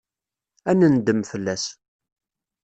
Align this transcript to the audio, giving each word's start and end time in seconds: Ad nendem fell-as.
Ad 0.69 0.77
nendem 0.81 1.21
fell-as. 1.31 1.65